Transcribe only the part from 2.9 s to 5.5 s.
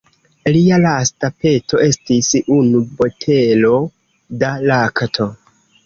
botelo da lakto.